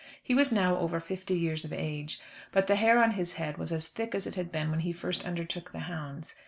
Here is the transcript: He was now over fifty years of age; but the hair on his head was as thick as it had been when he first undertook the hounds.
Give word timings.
He 0.23 0.33
was 0.33 0.51
now 0.51 0.79
over 0.79 0.99
fifty 0.99 1.37
years 1.37 1.63
of 1.63 1.71
age; 1.71 2.19
but 2.51 2.65
the 2.65 2.75
hair 2.75 2.97
on 2.97 3.11
his 3.11 3.33
head 3.33 3.59
was 3.59 3.71
as 3.71 3.87
thick 3.87 4.15
as 4.15 4.25
it 4.25 4.33
had 4.33 4.51
been 4.51 4.71
when 4.71 4.79
he 4.79 4.93
first 4.93 5.27
undertook 5.27 5.71
the 5.71 5.79
hounds. 5.81 6.33